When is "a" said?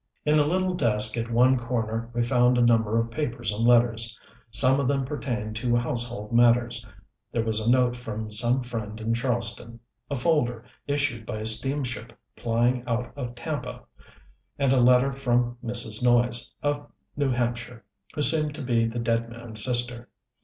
0.39-0.47, 2.57-2.61, 7.59-7.69, 10.09-10.15, 11.41-11.45, 14.73-14.79